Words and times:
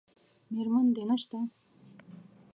میرمن 0.53 0.85
دې 0.95 1.03
نشته؟ 1.09 1.37